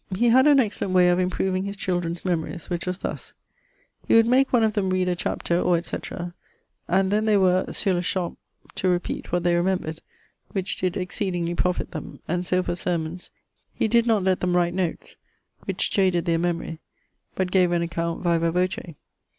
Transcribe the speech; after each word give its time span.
_He 0.17 0.29
had 0.29 0.47
an 0.47 0.59
excellent 0.59 0.95
way 0.95 1.09
of 1.09 1.19
improving 1.19 1.65
his 1.65 1.75
children's 1.75 2.25
memories, 2.25 2.71
which 2.71 2.87
was 2.87 2.97
thus: 2.97 3.35
he 4.07 4.15
would 4.15 4.25
make 4.25 4.51
one 4.51 4.63
of 4.63 4.73
them 4.73 4.89
read 4.89 5.07
a 5.07 5.15
chapter 5.15 5.61
or 5.61 5.79
&c., 5.83 5.95
and 6.87 7.11
then 7.11 7.25
they 7.25 7.37
were 7.37 7.71
(sur 7.71 7.93
le 7.93 8.01
champ) 8.01 8.39
to 8.73 8.89
repeate 8.89 9.31
what 9.31 9.43
they 9.43 9.53
remembred, 9.53 10.01
which 10.53 10.77
did 10.79 10.97
exceedingly 10.97 11.53
profitt 11.53 11.91
them; 11.91 12.19
and 12.27 12.47
so 12.47 12.63
for 12.63 12.75
sermons, 12.75 13.29
he 13.75 13.87
did 13.87 14.07
not 14.07 14.23
let 14.23 14.39
them 14.39 14.57
write 14.57 14.73
notes 14.73 15.17
(which 15.65 15.91
jaded 15.91 16.25
their 16.25 16.39
memorie), 16.39 16.79
but 17.35 17.51
gave 17.51 17.71
an 17.71 17.83
account 17.83 18.23
vivâ 18.23 18.51
voce. 18.51 18.95